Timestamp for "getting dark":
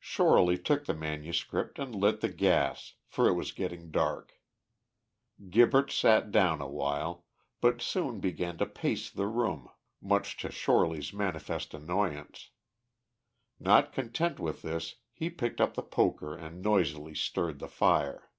3.52-4.40